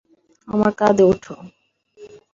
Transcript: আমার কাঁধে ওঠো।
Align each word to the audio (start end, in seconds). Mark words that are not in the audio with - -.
আমার 0.47 0.71
কাঁধে 0.79 1.03
ওঠো। 1.11 1.35